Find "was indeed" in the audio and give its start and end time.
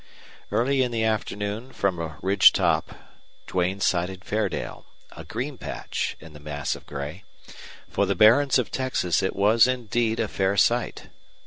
9.35-10.19